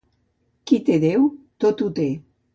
Qui 0.71 0.79
té 0.87 0.95
a 1.01 1.03
Déu, 1.05 1.29
tot 1.67 1.87
ho 1.89 1.93
té. 2.03 2.09